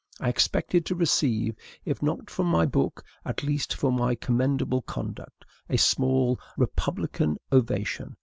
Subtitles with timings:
[0.19, 1.55] I expected to receive,
[1.85, 8.15] if not for my book, at least for my commendable conduct, a small republican ovation.